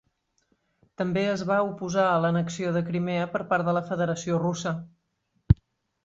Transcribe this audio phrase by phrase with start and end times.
[1.01, 4.73] També es va oposar a l'annexió de Crimea per part de la Federació Russa.